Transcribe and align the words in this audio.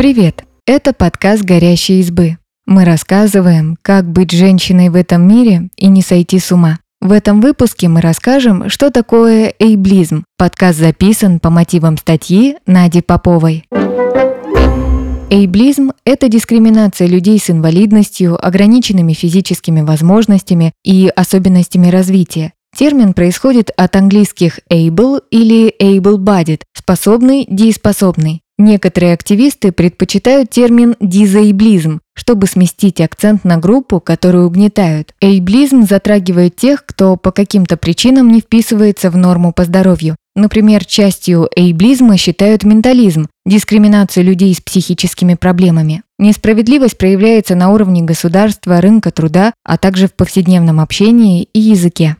Привет! 0.00 0.46
Это 0.64 0.94
подкаст 0.94 1.44
«Горящие 1.44 2.00
избы». 2.00 2.38
Мы 2.64 2.86
рассказываем, 2.86 3.76
как 3.82 4.10
быть 4.10 4.30
женщиной 4.30 4.88
в 4.88 4.96
этом 4.96 5.28
мире 5.28 5.68
и 5.76 5.88
не 5.88 6.00
сойти 6.00 6.38
с 6.38 6.50
ума. 6.50 6.78
В 7.02 7.12
этом 7.12 7.42
выпуске 7.42 7.86
мы 7.88 8.00
расскажем, 8.00 8.70
что 8.70 8.90
такое 8.90 9.52
эйблизм. 9.58 10.24
Подкаст 10.38 10.78
записан 10.78 11.38
по 11.38 11.50
мотивам 11.50 11.98
статьи 11.98 12.56
Нади 12.66 13.02
Поповой. 13.02 13.66
Эйблизм– 15.28 15.90
это 16.06 16.30
дискриминация 16.30 17.06
людей 17.06 17.38
с 17.38 17.50
инвалидностью, 17.50 18.42
ограниченными 18.42 19.12
физическими 19.12 19.82
возможностями 19.82 20.72
и 20.82 21.12
особенностями 21.14 21.88
развития. 21.88 22.54
Термин 22.74 23.12
происходит 23.12 23.70
от 23.76 23.96
английских 23.96 24.60
able 24.72 25.20
или 25.30 25.74
able-bodied– 25.78 26.62
способный, 26.72 27.46
дееспособный. 27.50 28.40
Некоторые 28.60 29.14
активисты 29.14 29.72
предпочитают 29.72 30.50
термин 30.50 30.94
«дизаиблизм», 31.00 32.00
чтобы 32.14 32.46
сместить 32.46 33.00
акцент 33.00 33.42
на 33.42 33.56
группу, 33.56 34.00
которую 34.00 34.48
угнетают. 34.48 35.14
Эйблизм 35.22 35.86
затрагивает 35.86 36.56
тех, 36.56 36.84
кто 36.84 37.16
по 37.16 37.32
каким-то 37.32 37.78
причинам 37.78 38.28
не 38.28 38.42
вписывается 38.42 39.10
в 39.10 39.16
норму 39.16 39.54
по 39.54 39.64
здоровью. 39.64 40.14
Например, 40.36 40.84
частью 40.84 41.48
эйблизма 41.56 42.18
считают 42.18 42.62
ментализм, 42.64 43.28
дискриминацию 43.46 44.26
людей 44.26 44.54
с 44.54 44.60
психическими 44.60 45.36
проблемами. 45.36 46.02
Несправедливость 46.18 46.98
проявляется 46.98 47.54
на 47.54 47.72
уровне 47.72 48.02
государства, 48.02 48.82
рынка 48.82 49.10
труда, 49.10 49.54
а 49.64 49.78
также 49.78 50.06
в 50.06 50.12
повседневном 50.12 50.80
общении 50.80 51.48
и 51.54 51.60
языке. 51.60 52.16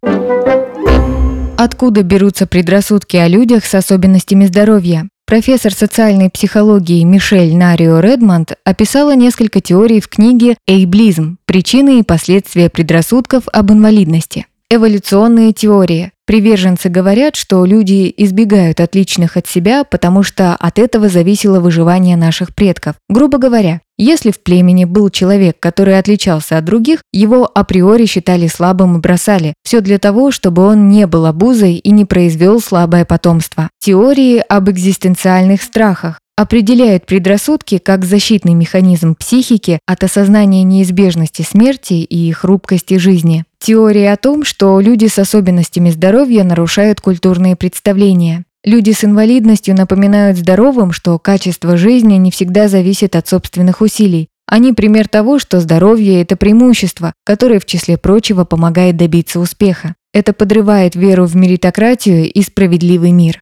Откуда 1.59 2.03
берутся 2.03 2.47
предрассудки 2.47 3.19
о 3.19 3.29
людях 3.29 3.67
с 3.67 3.75
особенностями 3.75 4.47
здоровья? 4.47 5.07
Профессор 5.31 5.73
социальной 5.73 6.28
психологии 6.28 7.05
Мишель 7.05 7.56
Нарио 7.56 8.00
Редмонд 8.00 8.55
описала 8.64 9.14
несколько 9.14 9.61
теорий 9.61 10.00
в 10.00 10.09
книге 10.09 10.56
«Эйблизм. 10.67 11.39
Причины 11.45 12.00
и 12.00 12.03
последствия 12.03 12.69
предрассудков 12.69 13.45
об 13.53 13.70
инвалидности». 13.70 14.47
Эволюционные 14.70 15.53
теории. 15.53 16.11
Приверженцы 16.31 16.89
говорят, 16.89 17.34
что 17.34 17.64
люди 17.64 18.14
избегают 18.17 18.78
отличных 18.78 19.36
от 19.36 19.48
себя, 19.48 19.83
потому 19.83 20.23
что 20.23 20.55
от 20.55 20.78
этого 20.78 21.09
зависело 21.09 21.59
выживание 21.59 22.17
наших 22.17 22.55
предков. 22.55 22.95
Грубо 23.09 23.39
говоря, 23.39 23.81
если 23.98 24.31
в 24.31 24.41
племени 24.41 24.84
был 24.84 25.11
человек, 25.11 25.56
который 25.58 25.98
отличался 25.98 26.56
от 26.56 26.64
других, 26.64 27.03
его 27.12 27.51
априори 27.53 28.06
считали 28.06 28.47
слабым 28.47 28.97
и 28.97 29.01
бросали. 29.01 29.55
Все 29.64 29.81
для 29.81 29.98
того, 29.98 30.31
чтобы 30.31 30.64
он 30.64 30.89
не 30.89 31.08
был 31.08 31.27
обузой 31.27 31.75
и 31.75 31.91
не 31.91 32.05
произвел 32.05 32.61
слабое 32.61 33.05
потомство. 33.05 33.69
Теории 33.81 34.39
об 34.39 34.70
экзистенциальных 34.70 35.61
страхах 35.62 36.20
определяют 36.41 37.05
предрассудки 37.05 37.77
как 37.77 38.06
защитный 38.06 38.55
механизм 38.55 39.14
психики 39.14 39.78
от 39.86 40.02
осознания 40.05 40.62
неизбежности 40.62 41.42
смерти 41.42 41.92
и 41.92 42.33
хрупкости 42.33 42.96
жизни. 42.96 43.44
Теория 43.58 44.10
о 44.14 44.16
том, 44.16 44.44
что 44.44 44.80
люди 44.80 45.06
с 45.06 45.18
особенностями 45.18 45.91
здоровья 45.91 46.42
нарушают 46.42 47.02
культурные 47.02 47.56
представления. 47.56 48.44
Люди 48.64 48.92
с 48.92 49.05
инвалидностью 49.05 49.74
напоминают 49.74 50.38
здоровым, 50.38 50.92
что 50.92 51.18
качество 51.18 51.77
жизни 51.77 52.14
не 52.14 52.30
всегда 52.30 52.68
зависит 52.68 53.16
от 53.16 53.28
собственных 53.28 53.83
усилий. 53.83 54.28
Они 54.46 54.72
пример 54.72 55.08
того, 55.08 55.38
что 55.38 55.61
здоровье– 55.61 56.20
это 56.22 56.36
преимущество, 56.36 57.12
которое, 57.24 57.61
в 57.61 57.66
числе 57.66 57.98
прочего, 57.98 58.44
помогает 58.44 58.96
добиться 58.96 59.41
успеха. 59.41 59.94
Это 60.14 60.33
подрывает 60.33 60.96
веру 60.96 61.27
в 61.27 61.36
меритократию 61.36 62.33
и 62.33 62.42
справедливый 62.42 63.12
мир. 63.12 63.41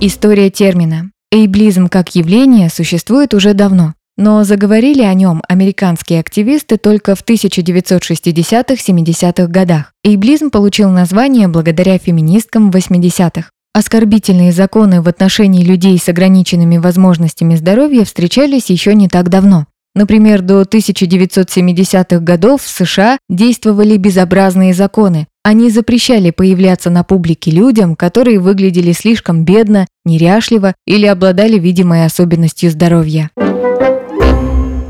История 0.00 0.50
термина. 0.50 1.12
Эйблизм 1.30 1.88
как 1.88 2.14
явление 2.14 2.70
существует 2.70 3.34
уже 3.34 3.52
давно, 3.52 3.92
но 4.16 4.44
заговорили 4.44 5.02
о 5.02 5.12
нем 5.12 5.42
американские 5.46 6.20
активисты 6.20 6.78
только 6.78 7.14
в 7.14 7.22
1960-70-х 7.22 9.46
годах. 9.48 9.92
Эйблизм 10.02 10.48
получил 10.48 10.88
название 10.88 11.46
благодаря 11.46 11.98
феминисткам 11.98 12.70
в 12.70 12.76
80-х. 12.76 13.50
Оскорбительные 13.74 14.52
законы 14.52 15.02
в 15.02 15.08
отношении 15.08 15.62
людей 15.62 15.98
с 15.98 16.08
ограниченными 16.08 16.78
возможностями 16.78 17.56
здоровья 17.56 18.06
встречались 18.06 18.70
еще 18.70 18.94
не 18.94 19.08
так 19.08 19.28
давно. 19.28 19.66
Например, 19.94 20.40
до 20.40 20.62
1970-х 20.62 22.20
годов 22.20 22.62
в 22.62 22.68
США 22.68 23.18
действовали 23.28 23.98
безобразные 23.98 24.72
законы. 24.72 25.26
Они 25.48 25.70
запрещали 25.70 26.30
появляться 26.30 26.90
на 26.90 27.04
публике 27.04 27.50
людям, 27.50 27.96
которые 27.96 28.38
выглядели 28.38 28.92
слишком 28.92 29.46
бедно, 29.46 29.86
неряшливо 30.04 30.74
или 30.86 31.06
обладали 31.06 31.58
видимой 31.58 32.04
особенностью 32.04 32.70
здоровья. 32.70 33.30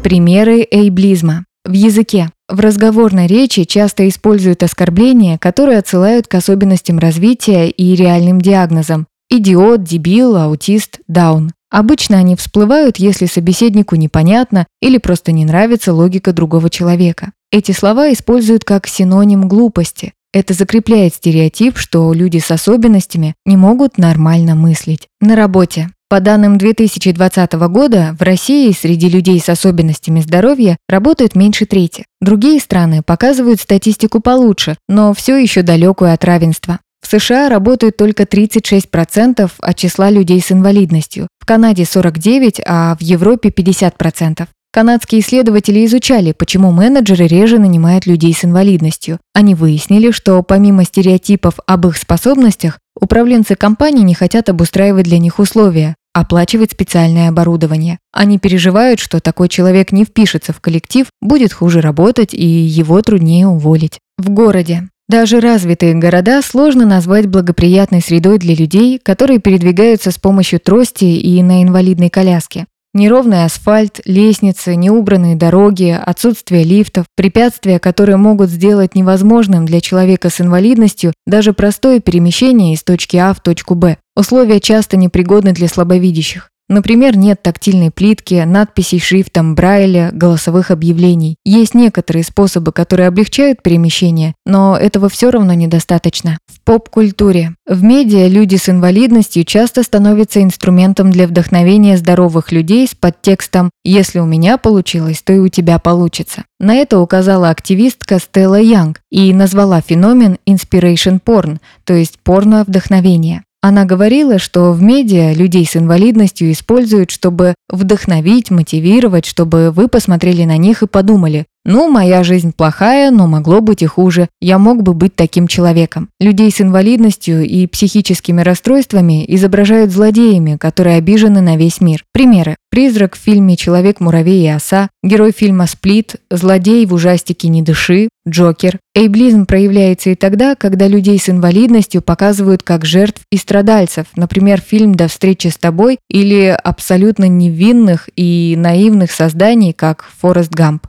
Примеры 0.02 0.66
эйблизма. 0.68 1.44
В 1.64 1.70
языке. 1.70 2.30
В 2.48 2.58
разговорной 2.58 3.28
речи 3.28 3.62
часто 3.62 4.08
используют 4.08 4.64
оскорбления, 4.64 5.38
которые 5.38 5.78
отсылают 5.78 6.26
к 6.26 6.34
особенностям 6.34 6.98
развития 6.98 7.70
и 7.70 7.94
реальным 7.94 8.40
диагнозам. 8.40 9.06
Идиот, 9.30 9.84
дебил, 9.84 10.34
аутист, 10.36 10.98
даун. 11.06 11.52
Обычно 11.70 12.18
они 12.18 12.34
всплывают, 12.34 12.96
если 12.96 13.26
собеседнику 13.26 13.94
непонятно 13.94 14.66
или 14.82 14.98
просто 14.98 15.30
не 15.30 15.44
нравится 15.44 15.94
логика 15.94 16.32
другого 16.32 16.68
человека. 16.68 17.30
Эти 17.52 17.70
слова 17.70 18.12
используют 18.12 18.64
как 18.64 18.88
синоним 18.88 19.46
глупости. 19.46 20.14
Это 20.32 20.52
закрепляет 20.52 21.14
стереотип, 21.14 21.78
что 21.78 22.12
люди 22.12 22.38
с 22.38 22.50
особенностями 22.50 23.34
не 23.46 23.56
могут 23.56 23.96
нормально 23.96 24.54
мыслить. 24.54 25.08
На 25.20 25.36
работе. 25.36 25.90
По 26.10 26.20
данным 26.20 26.56
2020 26.56 27.52
года, 27.68 28.16
в 28.18 28.22
России 28.22 28.72
среди 28.72 29.08
людей 29.08 29.40
с 29.40 29.48
особенностями 29.48 30.20
здоровья 30.20 30.78
работают 30.88 31.34
меньше 31.34 31.66
трети. 31.66 32.06
Другие 32.20 32.60
страны 32.60 33.02
показывают 33.02 33.60
статистику 33.60 34.20
получше, 34.20 34.76
но 34.88 35.12
все 35.12 35.36
еще 35.36 35.62
далекую 35.62 36.12
от 36.12 36.24
равенства. 36.24 36.78
В 37.02 37.06
США 37.06 37.48
работают 37.48 37.96
только 37.96 38.24
36% 38.24 39.50
от 39.58 39.76
числа 39.76 40.10
людей 40.10 40.40
с 40.40 40.50
инвалидностью, 40.52 41.28
в 41.38 41.46
Канаде 41.46 41.84
49%, 41.84 42.62
а 42.66 42.96
в 42.96 43.02
Европе 43.02 43.50
50%. 43.50 44.46
Канадские 44.78 45.22
исследователи 45.22 45.84
изучали, 45.86 46.30
почему 46.30 46.70
менеджеры 46.70 47.26
реже 47.26 47.58
нанимают 47.58 48.06
людей 48.06 48.32
с 48.32 48.44
инвалидностью. 48.44 49.18
Они 49.34 49.56
выяснили, 49.56 50.12
что 50.12 50.40
помимо 50.44 50.84
стереотипов 50.84 51.54
об 51.66 51.88
их 51.88 51.96
способностях, 51.96 52.78
управленцы 52.94 53.56
компаний 53.56 54.04
не 54.04 54.14
хотят 54.14 54.48
обустраивать 54.48 55.06
для 55.06 55.18
них 55.18 55.40
условия, 55.40 55.96
оплачивать 56.12 56.70
специальное 56.70 57.28
оборудование. 57.28 57.98
Они 58.12 58.38
переживают, 58.38 59.00
что 59.00 59.18
такой 59.18 59.48
человек 59.48 59.90
не 59.90 60.04
впишется 60.04 60.52
в 60.52 60.60
коллектив, 60.60 61.08
будет 61.20 61.52
хуже 61.52 61.80
работать 61.80 62.32
и 62.32 62.46
его 62.46 63.02
труднее 63.02 63.48
уволить. 63.48 63.98
В 64.16 64.30
городе. 64.30 64.90
Даже 65.08 65.40
развитые 65.40 65.96
города 65.96 66.40
сложно 66.40 66.86
назвать 66.86 67.26
благоприятной 67.26 68.00
средой 68.00 68.38
для 68.38 68.54
людей, 68.54 69.00
которые 69.02 69.40
передвигаются 69.40 70.12
с 70.12 70.18
помощью 70.18 70.60
трости 70.60 71.04
и 71.04 71.42
на 71.42 71.64
инвалидной 71.64 72.10
коляске. 72.10 72.66
Неровный 72.98 73.44
асфальт, 73.44 74.00
лестницы, 74.06 74.74
неубранные 74.74 75.36
дороги, 75.36 75.96
отсутствие 76.04 76.64
лифтов, 76.64 77.06
препятствия, 77.14 77.78
которые 77.78 78.16
могут 78.16 78.50
сделать 78.50 78.96
невозможным 78.96 79.66
для 79.66 79.80
человека 79.80 80.30
с 80.30 80.40
инвалидностью 80.40 81.12
даже 81.24 81.52
простое 81.52 82.00
перемещение 82.00 82.74
из 82.74 82.82
точки 82.82 83.16
А 83.16 83.32
в 83.34 83.40
точку 83.40 83.76
Б. 83.76 83.98
Условия 84.16 84.58
часто 84.58 84.96
непригодны 84.96 85.52
для 85.52 85.68
слабовидящих. 85.68 86.50
Например, 86.68 87.16
нет 87.16 87.42
тактильной 87.42 87.90
плитки, 87.90 88.44
надписей 88.46 89.00
шрифтом 89.00 89.54
Брайля, 89.54 90.10
голосовых 90.12 90.70
объявлений. 90.70 91.36
Есть 91.44 91.74
некоторые 91.74 92.24
способы, 92.24 92.72
которые 92.72 93.08
облегчают 93.08 93.62
перемещение, 93.62 94.34
но 94.44 94.76
этого 94.76 95.08
все 95.08 95.30
равно 95.30 95.54
недостаточно. 95.54 96.38
В 96.46 96.60
поп-культуре. 96.64 97.54
В 97.66 97.82
медиа 97.82 98.28
люди 98.28 98.56
с 98.56 98.68
инвалидностью 98.68 99.44
часто 99.44 99.82
становятся 99.82 100.42
инструментом 100.42 101.10
для 101.10 101.26
вдохновения 101.26 101.96
здоровых 101.96 102.52
людей 102.52 102.86
с 102.86 102.94
подтекстом 102.94 103.70
«Если 103.82 104.18
у 104.18 104.26
меня 104.26 104.58
получилось, 104.58 105.22
то 105.22 105.32
и 105.32 105.38
у 105.38 105.48
тебя 105.48 105.78
получится». 105.78 106.44
На 106.60 106.74
это 106.74 106.98
указала 106.98 107.48
активистка 107.48 108.18
Стелла 108.18 108.60
Янг 108.60 109.00
и 109.10 109.32
назвала 109.32 109.80
феномен 109.80 110.36
«inspiration 110.46 111.18
porn», 111.24 111.58
то 111.84 111.94
есть 111.94 112.18
порно-вдохновение. 112.22 113.44
Она 113.60 113.84
говорила, 113.84 114.38
что 114.38 114.72
в 114.72 114.82
медиа 114.82 115.32
людей 115.32 115.66
с 115.66 115.76
инвалидностью 115.76 116.52
используют, 116.52 117.10
чтобы 117.10 117.54
вдохновить, 117.68 118.52
мотивировать, 118.52 119.26
чтобы 119.26 119.72
вы 119.72 119.88
посмотрели 119.88 120.44
на 120.44 120.56
них 120.56 120.82
и 120.82 120.86
подумали, 120.86 121.46
ну, 121.64 121.90
моя 121.90 122.24
жизнь 122.24 122.54
плохая, 122.56 123.10
но 123.10 123.26
могло 123.26 123.60
быть 123.60 123.82
и 123.82 123.86
хуже. 123.86 124.28
Я 124.40 124.58
мог 124.58 124.82
бы 124.82 124.94
быть 124.94 125.14
таким 125.14 125.46
человеком. 125.46 126.08
Людей 126.18 126.50
с 126.50 126.62
инвалидностью 126.62 127.44
и 127.44 127.66
психическими 127.66 128.40
расстройствами 128.40 129.22
изображают 129.34 129.90
злодеями, 129.90 130.56
которые 130.56 130.96
обижены 130.96 131.42
на 131.42 131.56
весь 131.58 131.82
мир. 131.82 132.04
Примеры. 132.10 132.56
Призрак 132.70 133.16
в 133.16 133.18
фильме 133.18 133.56
«Человек-муравей 133.56 134.44
и 134.44 134.48
оса», 134.48 134.88
герой 135.02 135.32
фильма 135.32 135.66
«Сплит», 135.66 136.16
злодей 136.30 136.84
в 136.86 136.94
ужастике 136.94 137.48
«Не 137.48 137.62
дыши», 137.62 138.08
Джокер. 138.28 138.78
Эйблизм 138.94 139.46
проявляется 139.46 140.10
и 140.10 140.14
тогда, 140.14 140.54
когда 140.54 140.86
людей 140.86 141.18
с 141.18 141.28
инвалидностью 141.28 142.02
показывают 142.02 142.62
как 142.62 142.84
жертв 142.84 143.22
и 143.30 143.36
страдальцев, 143.36 144.06
например, 144.16 144.60
фильм 144.60 144.94
«До 144.94 145.08
встречи 145.08 145.48
с 145.48 145.56
тобой» 145.56 145.98
или 146.10 146.56
абсолютно 146.62 147.28
невинных 147.28 148.08
и 148.16 148.54
наивных 148.56 149.10
созданий, 149.10 149.72
как 149.72 150.04
«Форест 150.20 150.52
Гамп». 150.52 150.86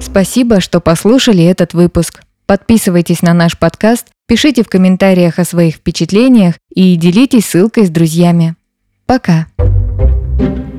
Спасибо, 0.00 0.60
что 0.60 0.80
послушали 0.80 1.44
этот 1.44 1.74
выпуск. 1.74 2.22
Подписывайтесь 2.46 3.22
на 3.22 3.32
наш 3.32 3.58
подкаст, 3.58 4.08
пишите 4.26 4.62
в 4.62 4.68
комментариях 4.68 5.38
о 5.38 5.44
своих 5.44 5.76
впечатлениях 5.76 6.56
и 6.74 6.96
делитесь 6.96 7.46
ссылкой 7.46 7.86
с 7.86 7.90
друзьями. 7.90 8.54
Пока! 9.06 9.46
thank 10.38 10.58
you 10.58 10.71